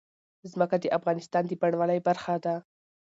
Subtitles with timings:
[0.51, 2.55] ځمکه د افغانستان د بڼوالۍ برخه ده.